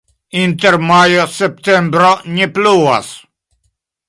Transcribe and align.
Inter 0.43 0.77
majo-septembro 0.91 2.09
ne 2.39 2.51
pluvas. 2.57 3.13